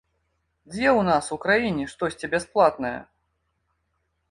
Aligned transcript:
Дзе 0.71 0.87
ў 0.91 1.01
нас 1.09 1.25
у 1.35 1.37
краіне 1.43 1.85
штосьці 1.93 2.31
бясплатнае? 2.33 2.97